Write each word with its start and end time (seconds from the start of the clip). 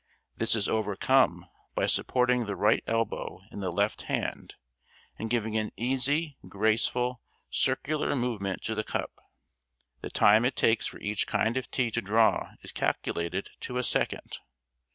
This 0.35 0.55
is 0.55 0.67
overcome 0.67 1.45
by 1.75 1.85
supporting 1.85 2.47
the 2.47 2.55
right 2.55 2.83
elbow 2.87 3.41
in 3.51 3.59
the 3.59 3.71
left 3.71 4.01
hand 4.09 4.55
and 5.19 5.29
giving 5.29 5.55
an 5.57 5.71
easy, 5.77 6.37
graceful, 6.49 7.21
circular 7.51 8.15
movement 8.15 8.63
to 8.63 8.73
the 8.73 8.83
cup. 8.83 9.11
The 10.01 10.09
time 10.09 10.43
it 10.43 10.55
takes 10.55 10.87
for 10.87 10.97
each 10.97 11.27
kind 11.27 11.55
of 11.55 11.69
tea 11.69 11.91
to 11.91 12.01
draw 12.01 12.53
is 12.63 12.71
calculated 12.71 13.51
to 13.59 13.77
a 13.77 13.83
second. 13.83 14.39